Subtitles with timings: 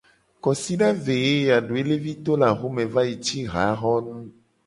[0.43, 4.13] Kosida ve ye ya doelevi to le axome va yi ci haxonu.